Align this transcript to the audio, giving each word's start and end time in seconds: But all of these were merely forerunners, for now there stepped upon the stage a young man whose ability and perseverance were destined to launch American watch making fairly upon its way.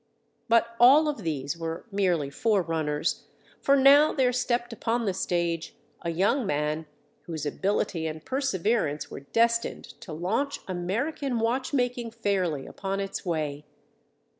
But 0.49 0.75
all 0.79 1.07
of 1.07 1.17
these 1.19 1.55
were 1.55 1.85
merely 1.91 2.31
forerunners, 2.31 3.25
for 3.61 3.75
now 3.77 4.11
there 4.11 4.33
stepped 4.33 4.73
upon 4.73 5.05
the 5.05 5.13
stage 5.13 5.75
a 6.01 6.09
young 6.09 6.43
man 6.43 6.87
whose 7.27 7.45
ability 7.45 8.07
and 8.07 8.25
perseverance 8.25 9.11
were 9.11 9.19
destined 9.19 9.85
to 10.01 10.11
launch 10.11 10.59
American 10.67 11.37
watch 11.37 11.71
making 11.71 12.09
fairly 12.09 12.65
upon 12.65 12.99
its 12.99 13.23
way. 13.27 13.63